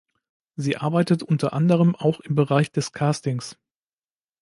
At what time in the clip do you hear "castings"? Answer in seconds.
2.91-3.55